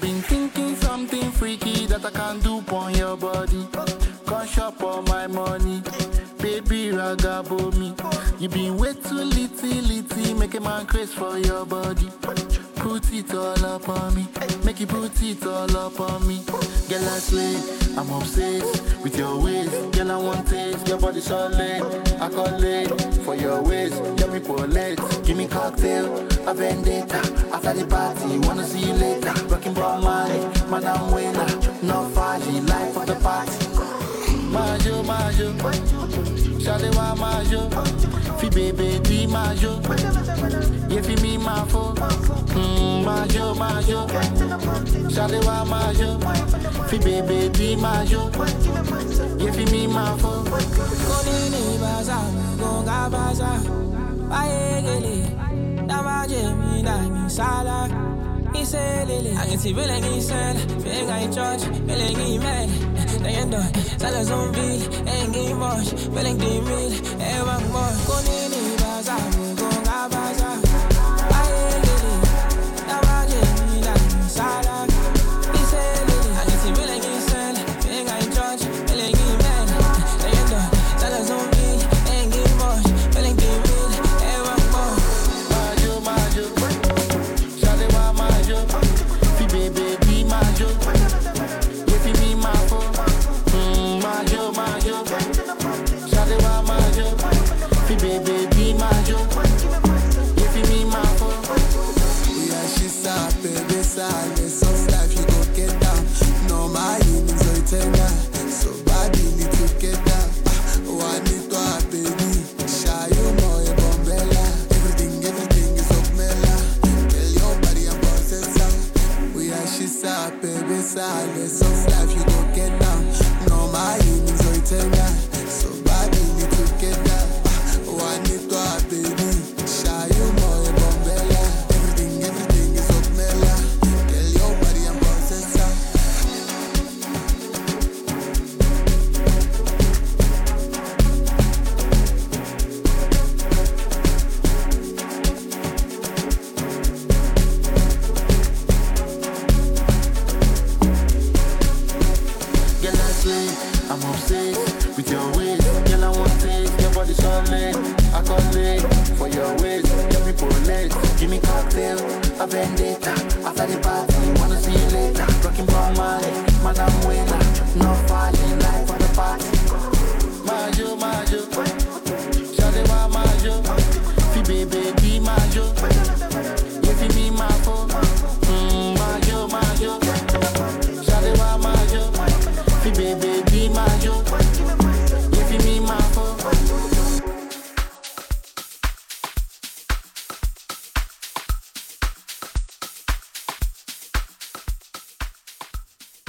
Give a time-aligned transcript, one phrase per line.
[0.00, 3.66] Been thinking something freaky that I can do on your body.
[4.26, 5.82] Come shop all my money.
[6.38, 7.94] Baby ragabo me.
[8.38, 12.08] You been way too litty litty, make a man craze for your body.
[12.80, 14.26] Put it all up on me,
[14.64, 16.42] make you put it all up on me.
[16.88, 17.56] Girl, I swear,
[17.96, 19.70] I'm obsessed with your ways.
[19.94, 21.82] Girl, I want taste, your body solid.
[22.20, 22.88] I call it
[23.22, 23.92] for your ways.
[24.16, 26.06] Get me polite, give me cocktail,
[26.48, 27.18] a vendetta.
[27.52, 29.34] After the party, wanna see you later.
[29.48, 31.46] Rocking ball money, man, I'm winner.
[31.82, 33.79] No faji, life of the party.
[34.50, 35.52] Majo, majo,
[36.60, 37.70] Shalewa majo,
[38.38, 39.80] fi bebe di majo,
[40.90, 41.94] ye fi mi mafo.
[42.54, 44.06] Mm, majo, majo,
[45.10, 46.18] Shalewa majo,
[46.88, 48.30] fi bebe di majo,
[49.38, 50.44] ye fi mi mafo.
[51.06, 52.18] Konini baza,
[52.58, 53.50] gonga baza,
[54.28, 58.09] bayegele, damaje mi na mi sala.
[58.54, 62.72] Iselele, angithi vele ngisela, fika i-church, vele ngiyimele
[63.22, 63.58] Leyendo,
[63.98, 67.60] sala zombili, engiyimosh, vele ngidimile, eba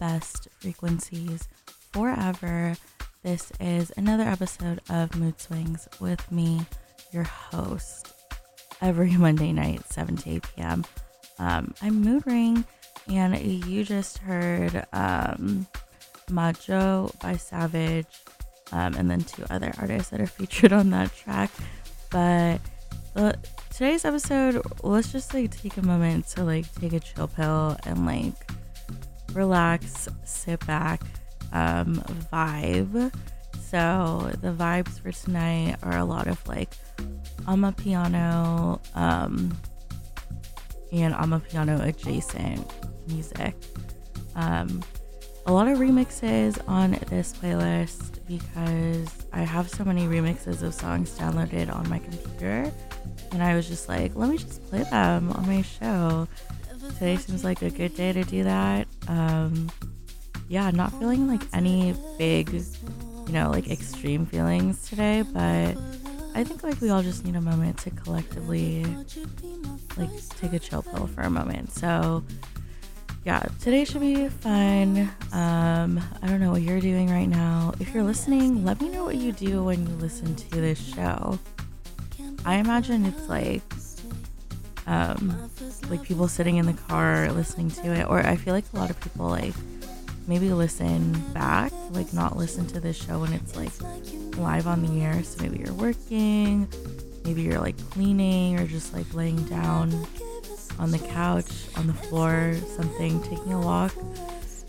[0.00, 1.48] best frequencies
[1.92, 2.74] forever.
[3.22, 6.66] This is another episode of Mood Swings with me,
[7.12, 8.12] your host,
[8.80, 10.84] every Monday night, 7 to 8 p.m.
[11.38, 12.64] Um, I'm Mood Ring,
[13.08, 15.68] and you just heard um,
[16.28, 16.52] by
[17.36, 18.06] Savage,
[18.72, 21.52] um, and then two other artists that are featured on that track.
[22.10, 22.60] But
[23.14, 23.34] uh,
[23.76, 28.06] today's episode, let's just like take a moment to like take a chill pill and
[28.06, 28.32] like
[29.34, 31.02] relax, sit back,
[31.52, 31.96] um,
[32.32, 33.14] vibe.
[33.60, 36.70] So the vibes for tonight are a lot of like
[37.44, 39.54] amapiano, um,
[40.90, 42.66] and amapiano adjacent
[43.08, 43.54] music.
[44.36, 44.82] Um,
[45.44, 51.16] a lot of remixes on this playlist because I have so many remixes of songs
[51.18, 52.72] downloaded on my computer,
[53.32, 56.28] and I was just like, let me just play them on my show.
[56.94, 58.86] Today seems like a good day to do that.
[59.08, 59.70] Um,
[60.48, 65.76] yeah, not feeling like any big, you know, like extreme feelings today, but
[66.34, 68.84] I think like we all just need a moment to collectively
[69.96, 70.10] like
[70.40, 71.72] take a chill pill for a moment.
[71.72, 72.24] So
[73.24, 75.10] yeah, today should be fun.
[75.32, 77.72] Um, I don't know what you're doing right now.
[77.80, 81.38] If you're listening, let me know what you do when you listen to this show.
[82.46, 83.62] I imagine it's like
[84.86, 85.50] um
[85.90, 88.88] like people sitting in the car listening to it or I feel like a lot
[88.88, 89.54] of people like
[90.26, 93.72] maybe listen back, like not listen to this show when it's like
[94.38, 95.22] live on the air.
[95.22, 96.68] So maybe you're working
[97.26, 100.06] maybe you're like cleaning or just like laying down
[100.78, 103.92] on the couch, on the floor, something, taking a walk.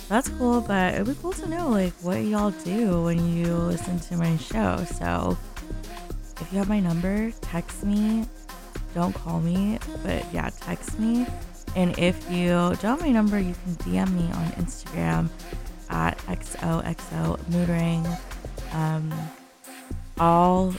[0.10, 4.00] That's cool, but it'd be cool to know like what y'all do when you listen
[4.00, 4.84] to my show.
[4.86, 5.38] So
[6.40, 8.26] if you have my number, text me.
[8.94, 11.28] Don't call me, but yeah, text me.
[11.76, 15.30] And if you don't have my number, you can DM me on Instagram
[15.90, 18.06] at XOXO Moodring.
[18.72, 19.14] Um,
[20.20, 20.74] I'll,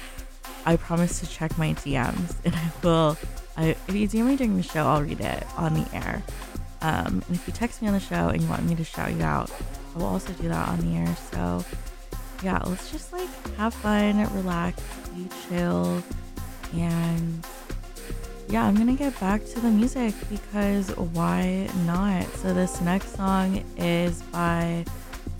[0.67, 3.17] I promise to check my DMs and I will.
[3.57, 6.23] I, if you DM me during the show, I'll read it on the air.
[6.81, 9.13] Um, and if you text me on the show and you want me to shout
[9.13, 9.51] you out,
[9.95, 11.17] I will also do that on the air.
[11.33, 11.65] So,
[12.43, 14.83] yeah, let's just like have fun, relax,
[15.15, 16.03] be chill,
[16.75, 17.47] and
[18.49, 22.25] yeah, I'm gonna get back to the music because why not?
[22.37, 24.85] So, this next song is by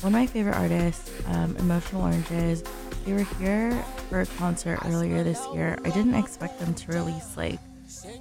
[0.01, 2.63] one of my favorite artists, um, Emotional Oranges.
[3.05, 3.73] They were here
[4.11, 5.79] for a concert earlier this year.
[5.85, 7.59] I didn't expect them to release like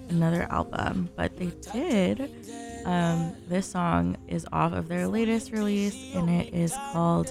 [0.10, 2.32] another album, but they did.
[2.86, 7.30] Um, this song is off of their latest release and it is called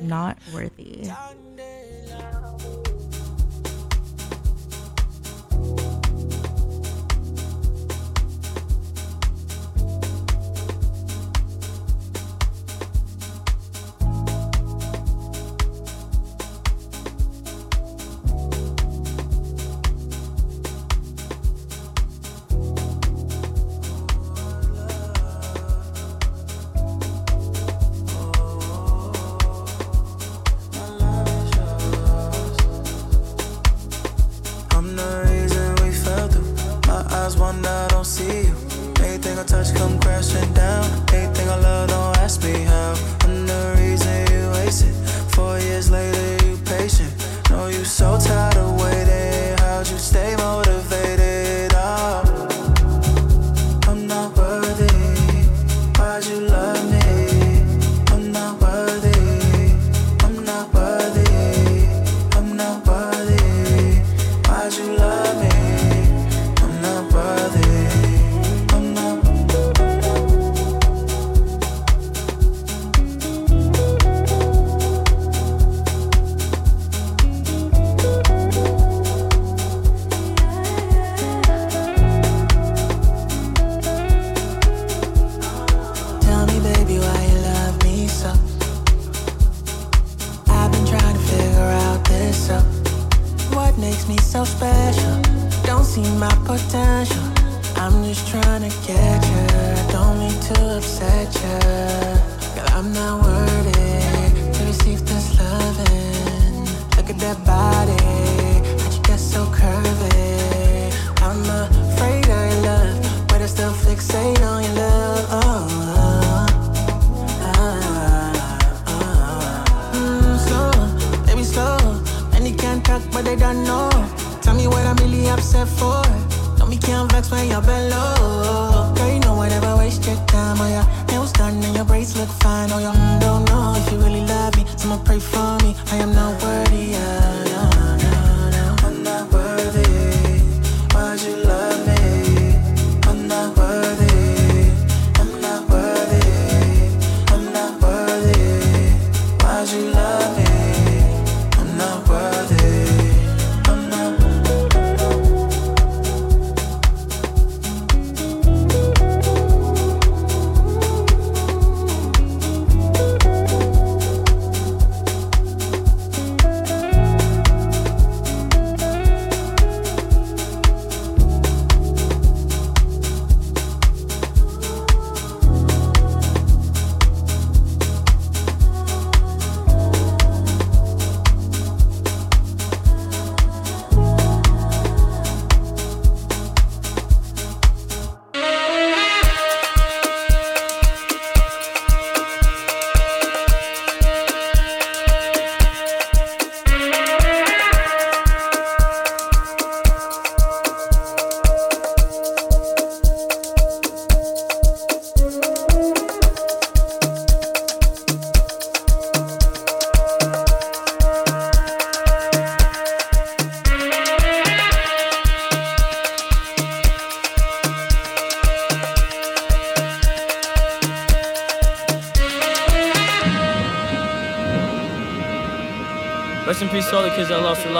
[0.00, 1.10] Not Worthy.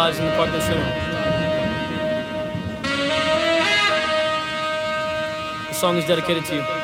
[0.08, 0.24] The
[5.68, 5.74] um.
[5.74, 6.77] song is dedicated to you.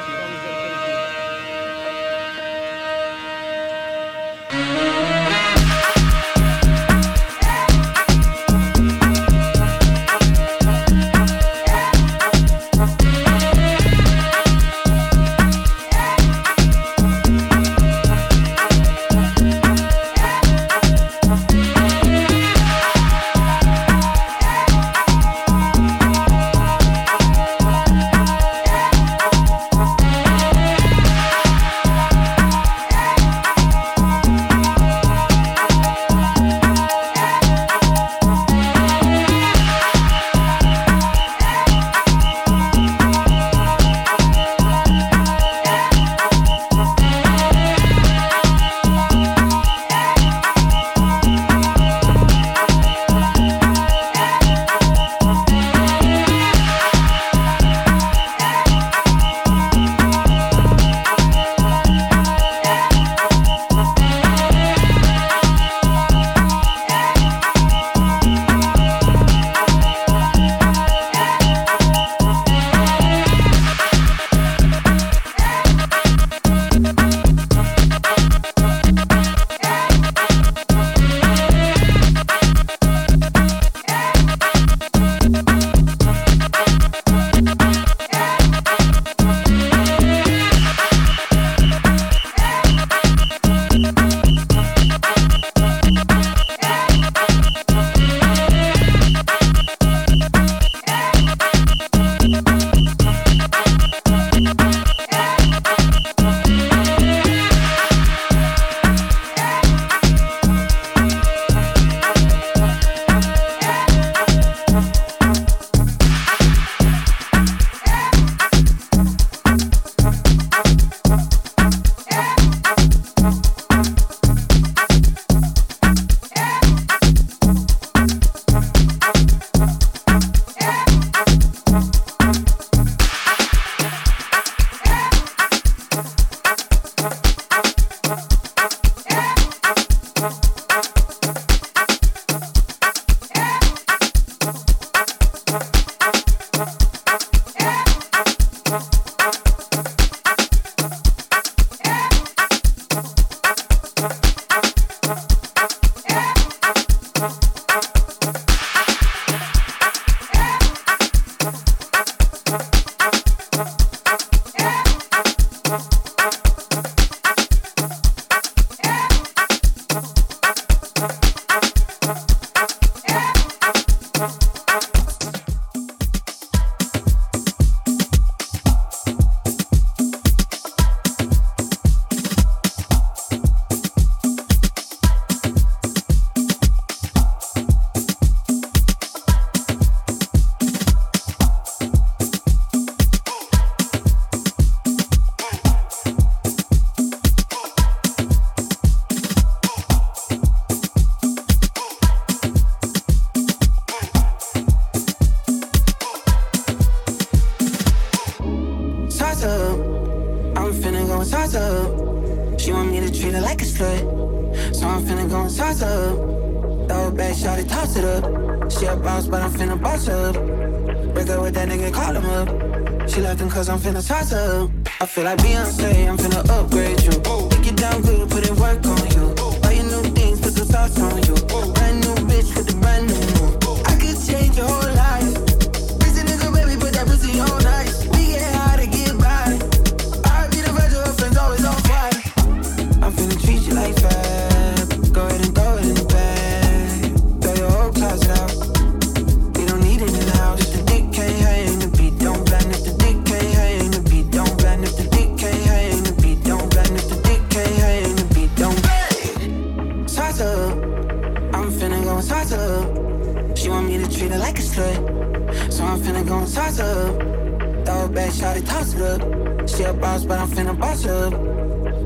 [269.66, 271.32] She a boss, but I'm finna boss up.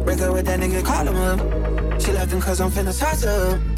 [0.04, 2.00] Break up with that nigga, call him up.
[2.00, 3.77] She left him cause I'm finna toss up.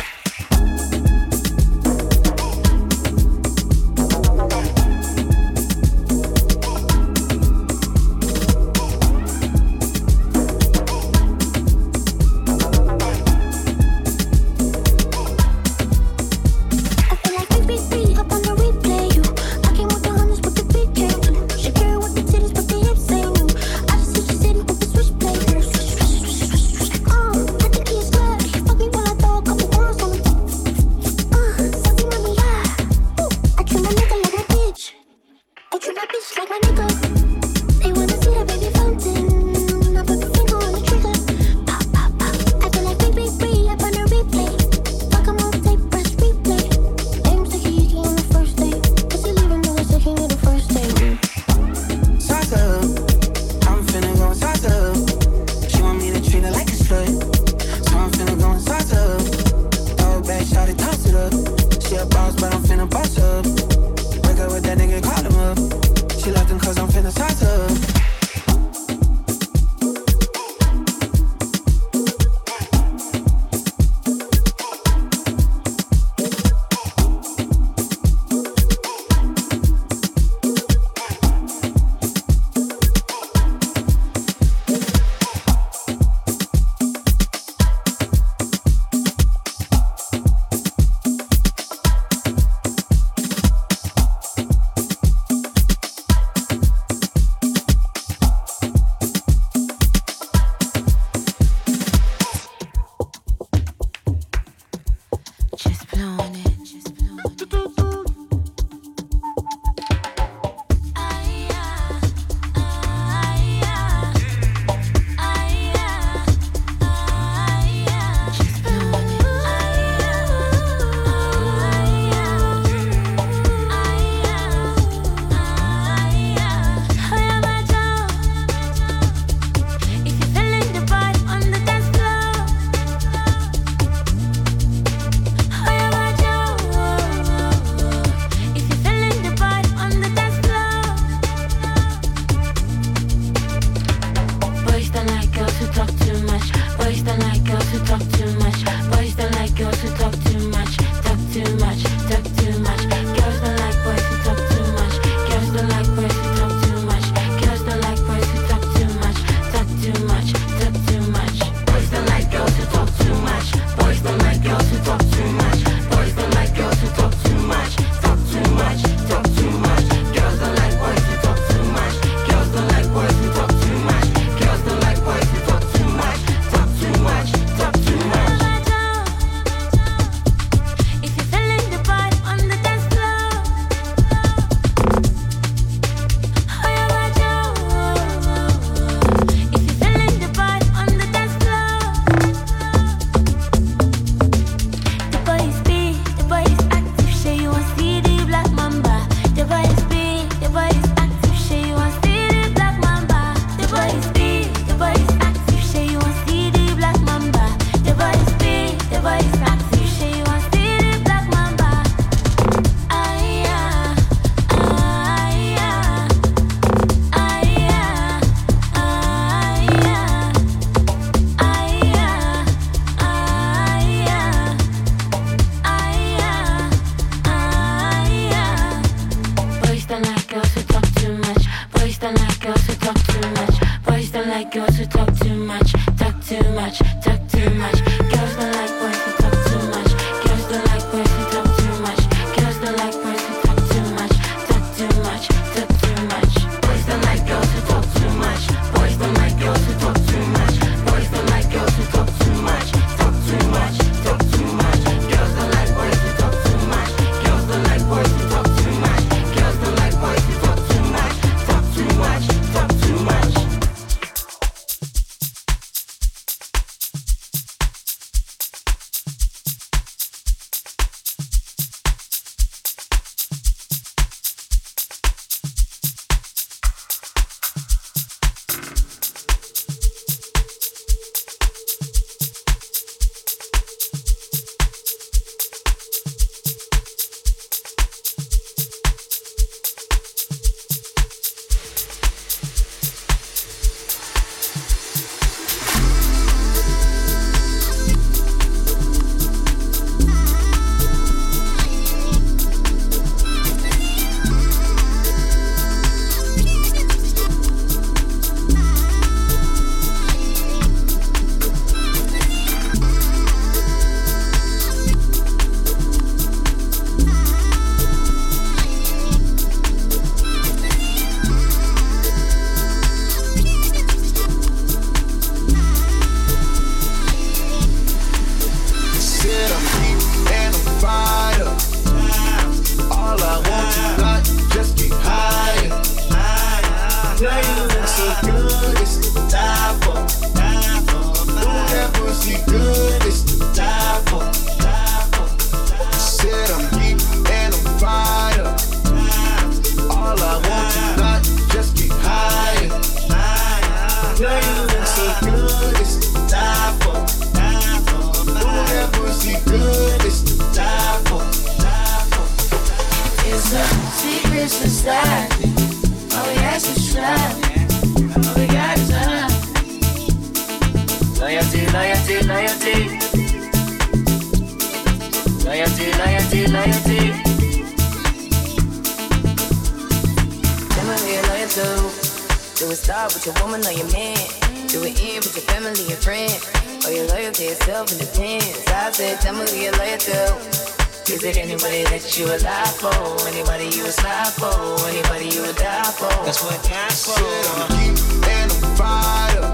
[391.21, 392.89] Is it anybody that you would lie for,
[393.29, 394.57] anybody you would slide for,
[394.89, 396.09] anybody you would die for.
[396.25, 397.21] That's what I for.
[397.21, 397.93] You
[398.25, 399.53] and I'm fired up.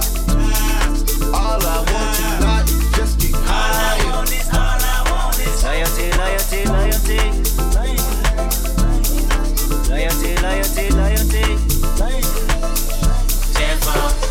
[1.34, 3.98] All I want tonight is just get high.
[3.98, 7.34] All I want is, all I want is loyalty, loyalty, loyalty.
[9.90, 11.46] Loyalty, loyalty, loyalty.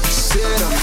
[0.08, 0.75] Said I'm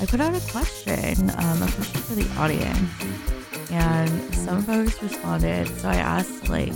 [0.00, 5.66] I put out a question, um, a question for the audience, and some folks responded.
[5.80, 6.72] So I asked, like,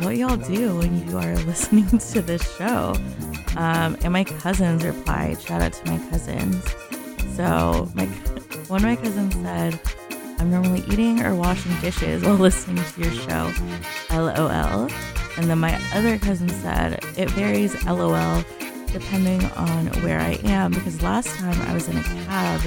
[0.00, 2.94] what y'all do when you are listening to this show?
[3.56, 6.64] Um, and my cousins replied, shout out to my cousins.
[7.34, 8.06] So my
[8.68, 9.80] one of my cousins said,
[10.38, 13.52] I'm normally eating or washing dishes while listening to your show.
[14.10, 14.88] LOL.
[15.36, 18.44] And then my other cousin said, it varies LOL
[18.92, 22.60] depending on where I am because last time I was in a cab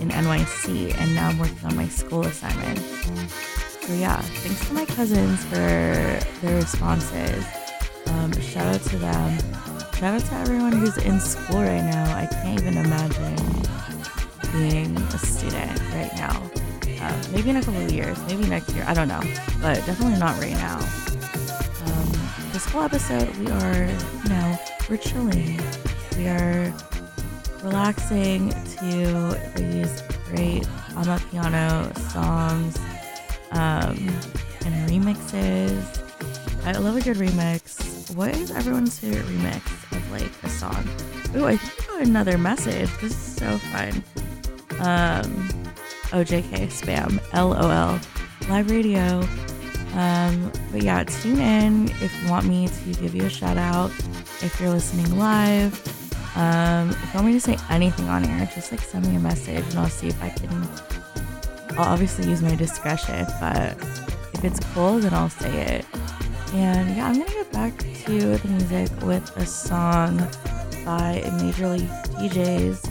[0.00, 2.78] in NYC and now I'm working on my school assignment.
[2.78, 7.44] So yeah, thanks to my cousins for their responses.
[8.06, 9.38] Um, shout out to them.
[9.94, 12.16] Shout out to everyone who's in school right now.
[12.16, 13.36] I can't even imagine
[14.52, 16.50] being a student right now.
[17.00, 18.84] Uh, maybe in a couple of years, maybe next year.
[18.86, 19.20] I don't know,
[19.60, 20.78] but definitely not right now.
[22.54, 23.84] This whole episode, we are,
[24.22, 25.60] you know, we're chilling.
[26.16, 26.72] We are
[27.64, 30.64] relaxing to these great
[30.96, 32.78] Ama Piano songs
[33.50, 33.98] um,
[34.64, 36.00] and remixes.
[36.64, 38.14] I love a good remix.
[38.14, 40.88] What is everyone's favorite remix of like a song?
[41.34, 42.88] Oh, I think I got another message.
[43.00, 44.04] This is so fun.
[44.78, 45.48] Um,
[46.12, 47.18] OJK spam.
[47.34, 47.98] LOL.
[48.48, 49.26] Live radio.
[49.94, 53.90] Um, but yeah, tune in if you want me to give you a shout out.
[54.42, 55.72] If you're listening live,
[56.36, 59.20] um, if you want me to say anything on air, just like send me a
[59.20, 60.68] message and I'll see if I can.
[61.78, 63.76] I'll obviously use my discretion, but
[64.32, 65.86] if it's cool, then I'll say it.
[66.54, 70.18] And yeah, I'm gonna get back to the music with a song
[70.84, 72.84] by Major League DJz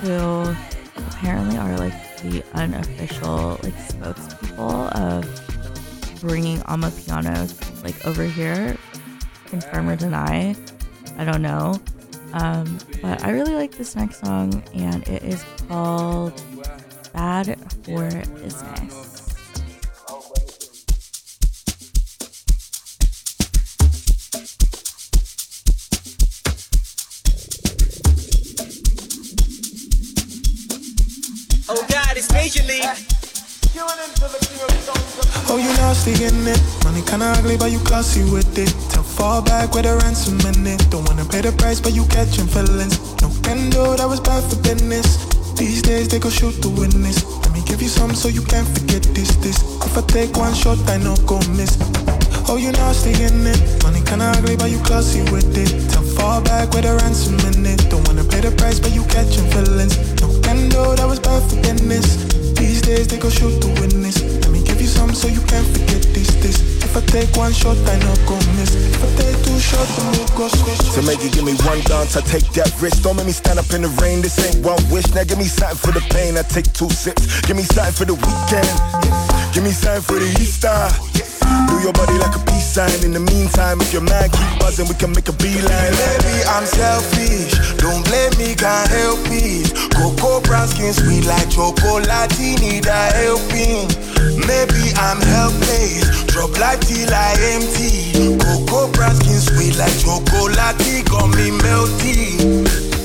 [0.00, 0.54] who
[0.96, 5.47] apparently are like the unofficial like spokespeople of
[6.20, 8.76] bringing Amapianos like over here.
[9.46, 10.54] Confirm or deny,
[11.16, 11.80] I don't know.
[12.32, 16.34] Um, but I really like this next song, and it is called
[17.12, 18.10] "Bad for
[18.42, 19.14] Business."
[31.70, 33.17] Oh God, it's Major League.
[35.50, 36.60] Oh, you nasty in it.
[36.84, 38.68] Money kinda ugly, but you classy with it.
[38.92, 40.90] To fall back with a ransom in it.
[40.90, 42.98] Don't wanna pay the price, but you catching feelings.
[43.20, 45.18] No kendo, that was bad for business.
[45.56, 47.24] These days they go shoot the witness.
[47.42, 49.36] Let me give you some so you can't forget this.
[49.36, 49.58] This.
[49.84, 51.76] If I take one shot, I know go miss.
[52.48, 53.60] Oh, you nasty in it.
[53.82, 55.70] Money kinda ugly, but you classy with it.
[55.92, 57.90] To fall back with a ransom in it.
[57.90, 59.96] Don't wanna pay the price, but you catching feelings.
[60.20, 62.37] No kendo, that was bad for business.
[62.58, 64.20] These days they go shoot the witness.
[64.42, 66.28] Let me give you some so you can't forget this.
[66.42, 66.58] This.
[66.82, 68.74] If I take one shot, I know go miss.
[68.74, 70.94] If I take two shots, then we'll go switch.
[70.94, 73.02] To make you give me one dance, I take that risk.
[73.02, 74.22] Don't make me stand up in the rain.
[74.22, 75.06] This ain't one wish.
[75.14, 76.36] Now give me something for the pain.
[76.36, 77.40] I take two sips.
[77.42, 79.27] Give me something for the weekend.
[79.52, 80.76] Give me sign for the Easter.
[81.68, 82.92] Do your body like a peace sign.
[83.04, 85.94] In the meantime, if your man keep buzzing, we can make a beeline.
[85.96, 87.56] Maybe I'm selfish.
[87.78, 89.72] Don't blame me, can't help it.
[89.96, 93.88] Cocoa brown skin sweet like chocolate, need a helping.
[94.46, 96.24] Maybe I'm helpless.
[96.28, 98.36] Drop life till I empty.
[98.38, 102.97] Cocoa brown skin sweet like chocolate, got me melty.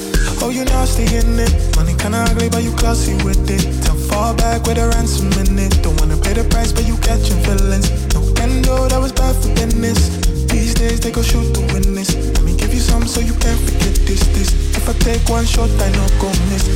[0.45, 1.53] Oh, you nasty in it.
[1.77, 3.63] Money kinda ugly, but you classy with it.
[3.85, 5.81] To fall back with a ransom in it.
[5.81, 7.89] Don't wanna pay the price, but you catching feelings.
[8.13, 10.19] No kendo, that was bad for business.
[10.51, 12.13] These days they go shoot the witness.
[12.35, 14.19] Let me give you some so you can't forget this.
[14.35, 14.51] This.
[14.75, 16.67] If I take one shot, I know go miss.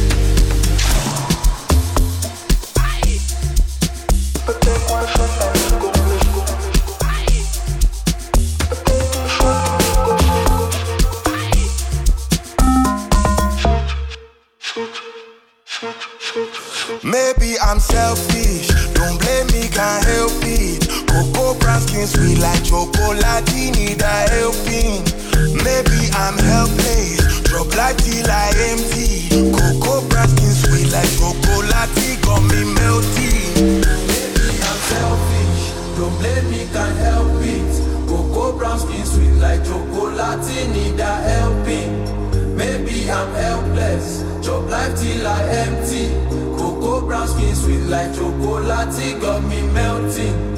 [4.47, 5.96] I take one shot, I know go
[17.28, 20.88] Maybe I'm selfish, don't blame me, can't help it.
[21.12, 25.04] Cocoa brown skin sweet like chocolate, need a helping.
[25.60, 29.28] Maybe I'm helpless, drop life till I empty.
[29.52, 33.60] Cocoa brown skin sweet like chocolate, got me melty.
[33.60, 38.08] Maybe I'm selfish, don't blame me, can't help it.
[38.08, 42.27] Cocoa brown skin sweet like chocolate, need a helping.
[42.58, 46.10] Maybe I'm helpless, chop life till I empty.
[46.58, 50.58] Cocoa brown skin sweet like chocolate, got me melting.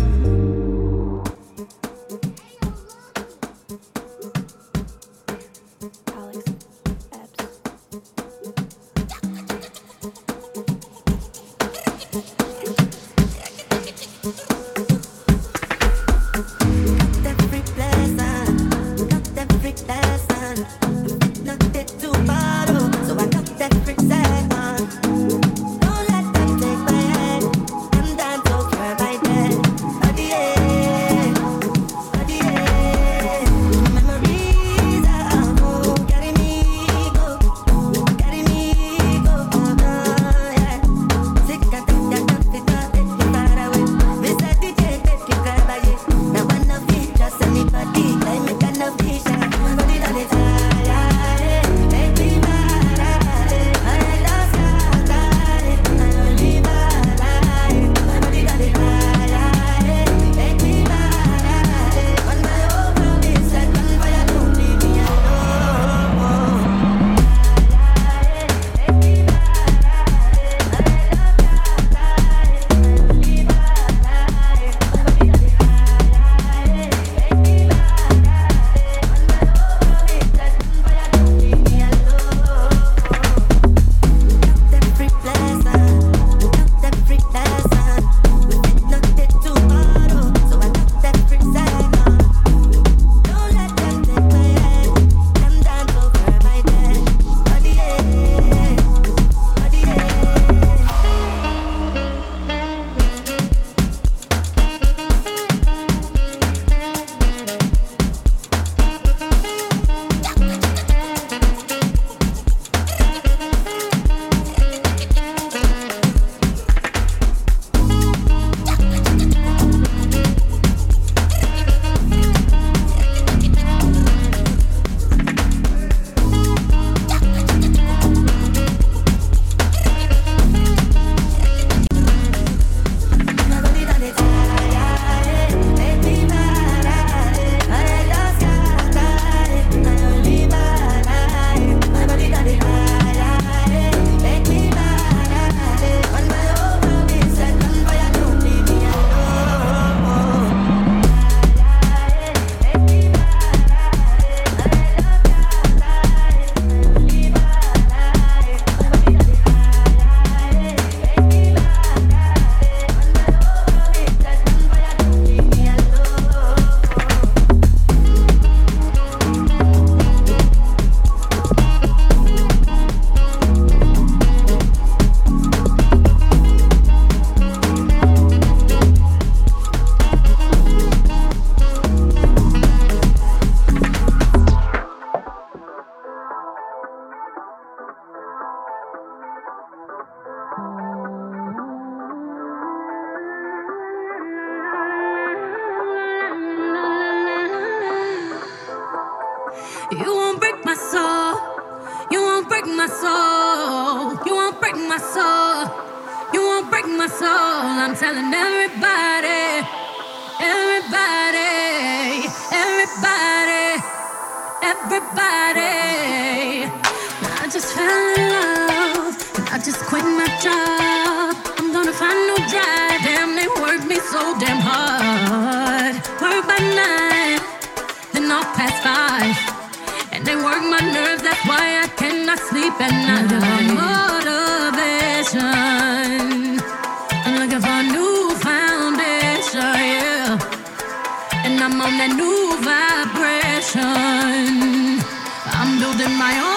[246.22, 246.49] Everybody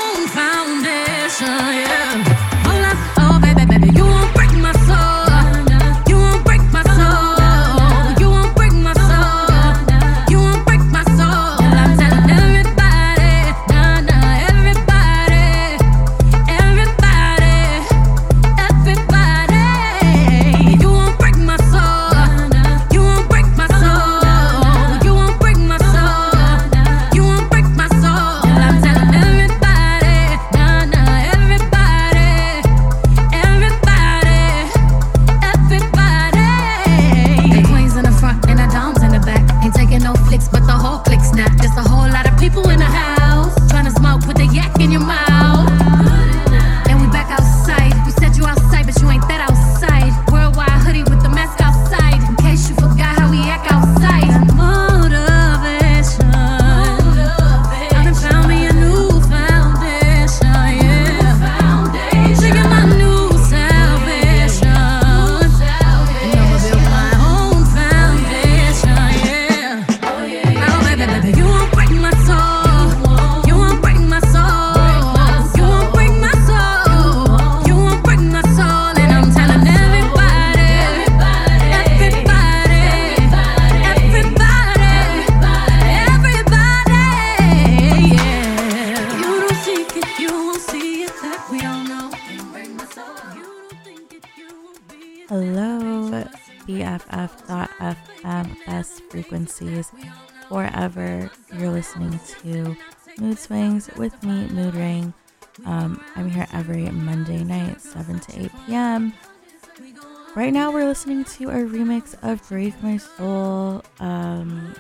[110.35, 113.85] Right now, we're listening to a remix of Break My Soul.
[114.01, 114.75] Um,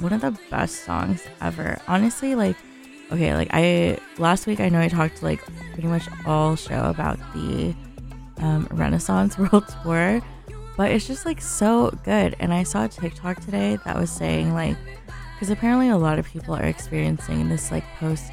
[0.00, 1.78] one of the best songs ever.
[1.86, 2.56] Honestly, like,
[3.10, 7.18] okay, like I last week I know I talked like pretty much all show about
[7.34, 7.74] the
[8.38, 10.22] um, Renaissance World Tour,
[10.78, 12.34] but it's just like so good.
[12.40, 14.78] And I saw a TikTok today that was saying like,
[15.34, 18.32] because apparently a lot of people are experiencing this like post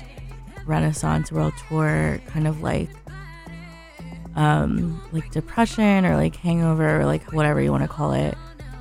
[0.66, 2.88] Renaissance World Tour kind of like
[4.36, 8.36] um like depression or like hangover or like whatever you want to call it.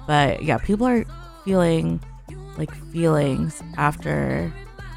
[0.07, 1.05] But yeah, people are
[1.45, 2.01] feeling
[2.57, 4.53] like feelings after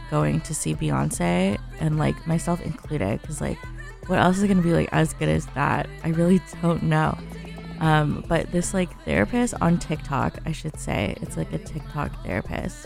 [0.10, 3.58] going to see Beyonce and like myself included because like
[4.08, 5.88] what else is gonna be like as good as that?
[6.04, 7.18] I really don't know.
[7.80, 12.86] Um, but this like therapist on TikTok, I should say, it's like a TikTok therapist.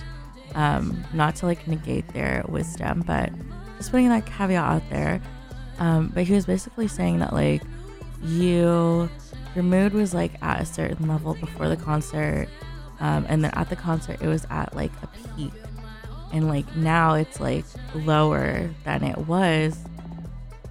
[0.54, 3.30] Um, not to like negate their wisdom, but
[3.78, 5.22] just putting that caveat out there.
[5.80, 7.62] Um, but he was basically saying that like
[8.24, 9.10] you,
[9.56, 12.48] your mood was like at a certain level before the concert,
[13.00, 15.52] um, and then at the concert it was at like a peak,
[16.32, 19.78] and like now it's like lower than it was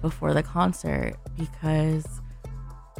[0.01, 2.05] before the concert because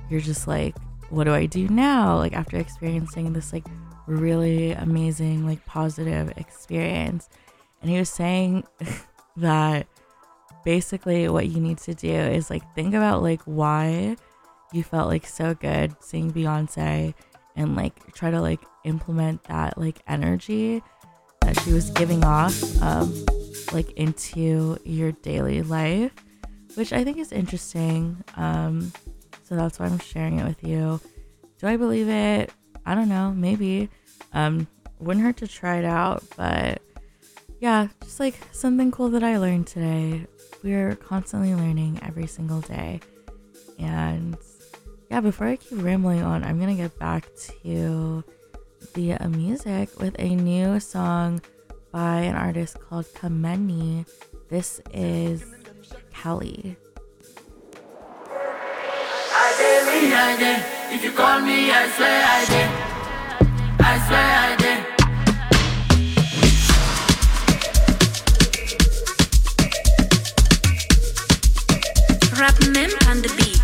[0.09, 0.75] you're just like,
[1.09, 2.17] what do I do now?
[2.17, 3.65] Like after experiencing this like
[4.07, 7.29] really amazing, like positive experience.
[7.81, 8.63] And he was saying
[9.37, 9.87] that
[10.65, 14.17] basically what you need to do is like think about like why
[14.73, 17.13] you felt like so good seeing Beyonce
[17.55, 20.83] and like try to like implement that like energy
[21.41, 23.25] that she was giving off um
[23.71, 26.11] like into your daily life
[26.75, 28.23] which I think is interesting.
[28.35, 28.91] Um,
[29.43, 30.99] so that's why I'm sharing it with you.
[31.59, 32.51] Do I believe it?
[32.85, 33.31] I don't know.
[33.31, 33.89] Maybe.
[34.33, 34.67] Um,
[34.99, 36.81] wouldn't hurt to try it out, but
[37.59, 40.27] yeah, just like something cool that I learned today.
[40.65, 42.99] We're constantly learning every single day.
[43.77, 44.35] And
[45.11, 47.29] yeah, before I keep rambling on, I'm gonna get back
[47.61, 48.23] to
[48.95, 51.39] the uh, music with a new song
[51.91, 54.07] by an artist called Kameni.
[54.49, 55.45] This is
[56.11, 56.75] Kelly.
[60.17, 60.95] I did.
[60.95, 62.69] If you call me, I swear I did.
[63.85, 64.64] I swear I did.
[72.37, 72.75] Rapping
[73.07, 73.54] on the beat.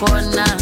[0.00, 0.59] Corner.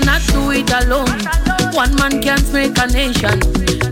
[0.00, 1.74] Cannot do it alone.
[1.74, 3.38] One man can't make a nation.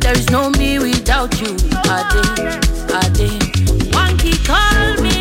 [0.01, 1.57] There is no me without you.
[1.85, 3.95] I did.
[3.95, 5.18] One key call me.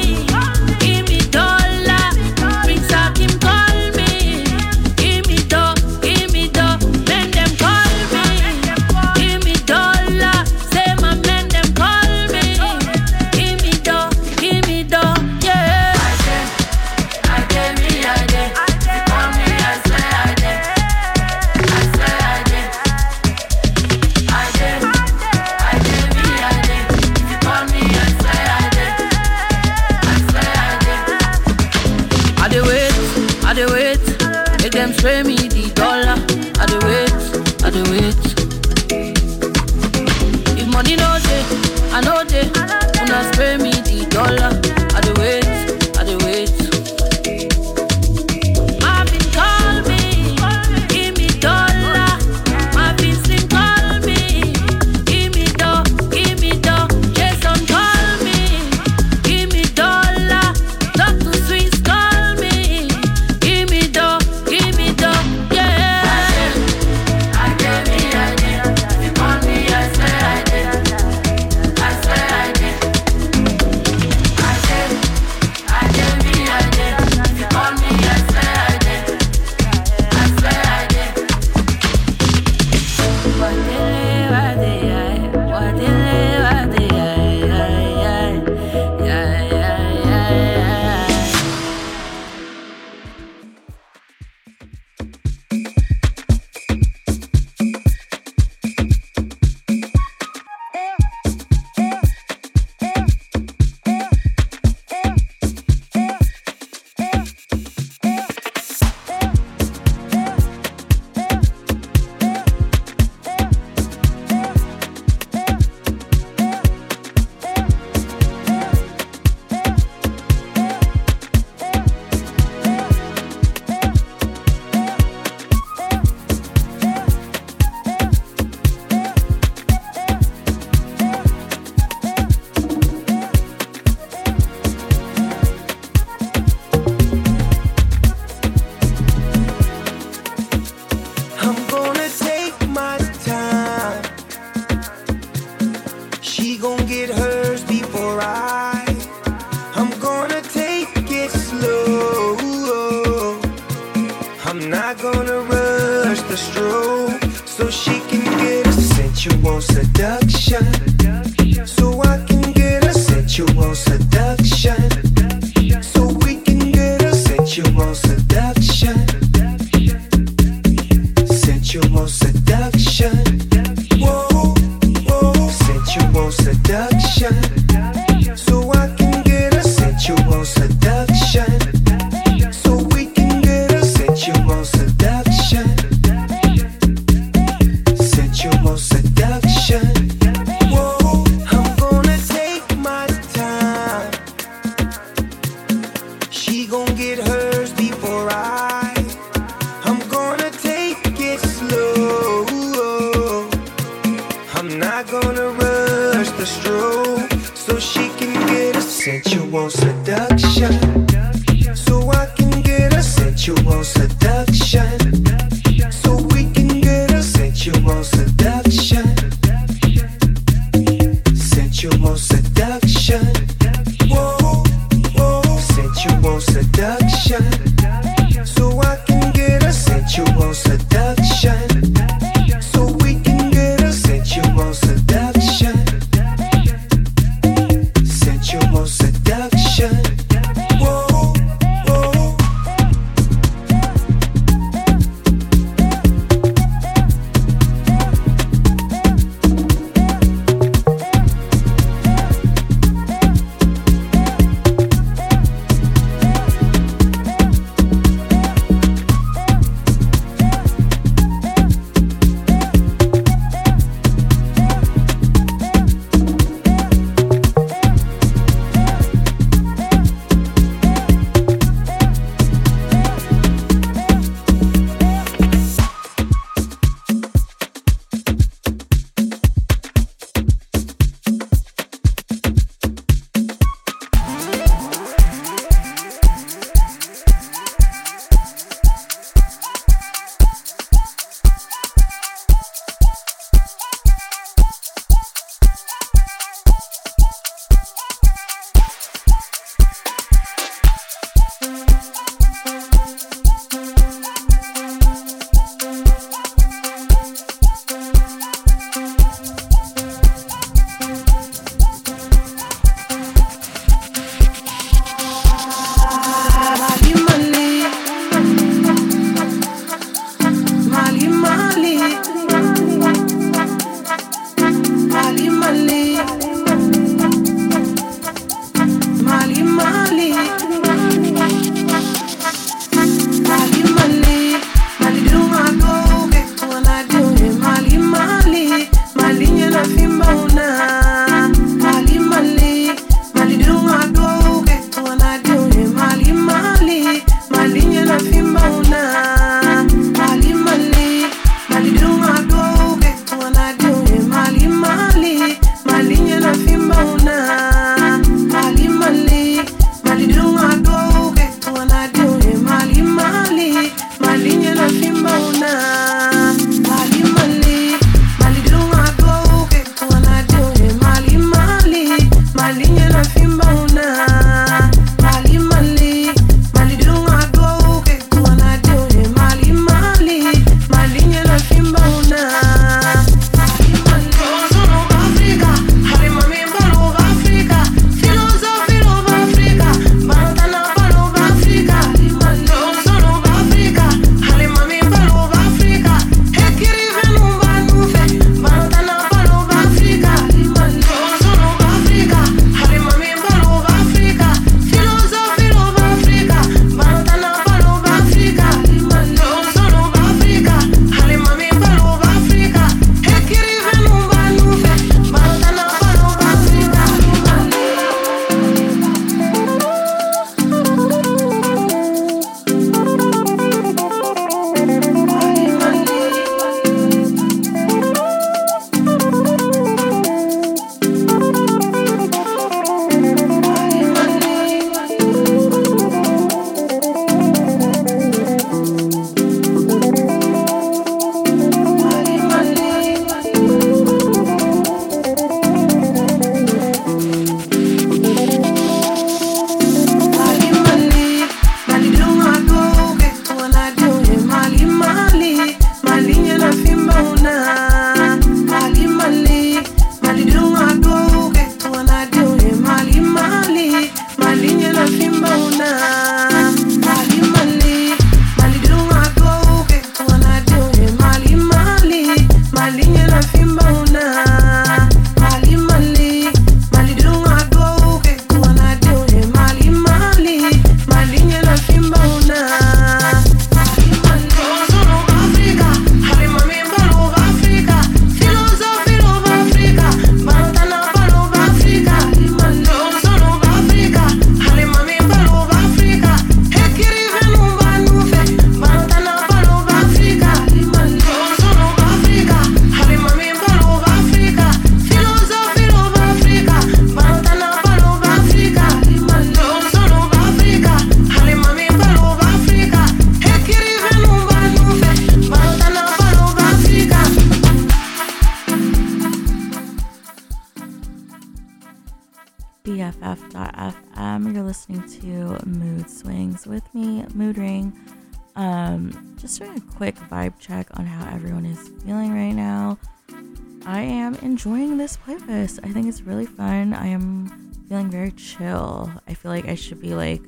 [535.48, 535.80] Playlist.
[535.84, 536.94] I think it's really fun.
[536.94, 539.12] I am feeling very chill.
[539.28, 540.42] I feel like I should be like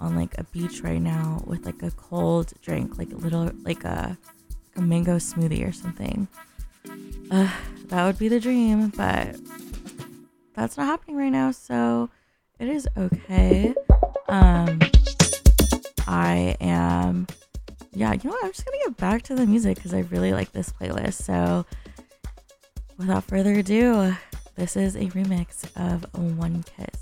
[0.00, 3.84] on like a beach right now with like a cold drink, like a little like
[3.84, 4.18] a,
[4.76, 6.26] a mango smoothie or something.
[7.30, 7.50] Uh,
[7.86, 9.36] that would be the dream, but
[10.54, 12.10] that's not happening right now, so
[12.58, 13.74] it is okay.
[14.28, 14.80] Um,
[16.06, 17.26] I am,
[17.92, 18.44] yeah, you know what?
[18.44, 21.22] I'm just gonna get back to the music because I really like this playlist.
[21.22, 21.64] So,
[22.98, 24.14] without further ado,
[24.54, 27.01] this is a remix of One Kiss.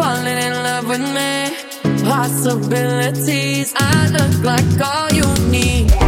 [0.00, 1.54] Falling in love with me.
[2.08, 3.74] Possibilities.
[3.76, 5.99] I look like all you need.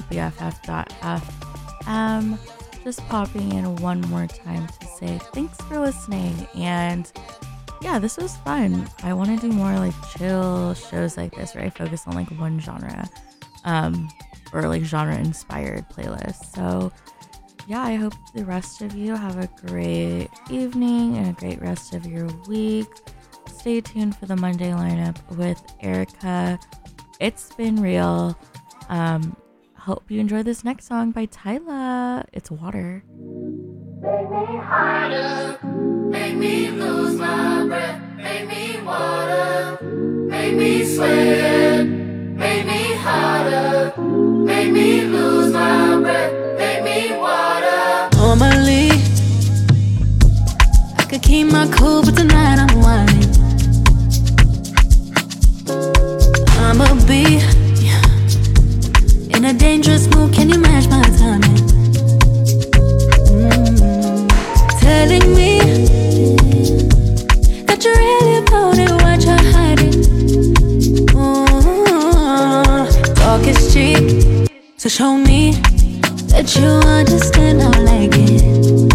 [0.00, 1.58] On BFF.fm.
[2.82, 6.48] Just popping in one more time to say thanks for listening.
[6.54, 7.12] And
[7.82, 8.88] yeah, this was fun.
[9.02, 12.30] I want to do more like chill shows like this where I focus on like
[12.38, 13.08] one genre
[13.64, 14.08] um,
[14.52, 16.54] or like genre inspired playlists.
[16.54, 16.90] So
[17.66, 21.94] yeah, I hope the rest of you have a great evening and a great rest
[21.94, 22.88] of your week.
[23.46, 26.58] Stay tuned for the Monday lineup with Erica.
[27.20, 28.38] It's been real.
[28.88, 29.36] Um,
[29.90, 32.24] hope you enjoy this next song by Tyla.
[32.32, 33.02] It's Water.
[34.00, 35.58] Make me harder,
[36.16, 39.78] make me lose my breath, make me water,
[40.30, 43.92] make me sweat, make me harder,
[44.50, 48.10] make me lose my breath, make me water.
[48.16, 48.90] Normally,
[50.98, 53.30] I could keep my cool, but tonight I'm whining.
[56.64, 57.59] I'ma be in
[59.50, 60.32] a dangerous mood.
[60.32, 61.56] Can you match my timing?
[63.26, 64.28] Mm,
[64.80, 65.58] telling me
[67.66, 69.96] that you're really about it, what you're hiding.
[71.14, 72.86] Mm,
[73.16, 74.04] talk is cheap,
[74.76, 75.52] so show me
[76.32, 78.89] that you understand I like it.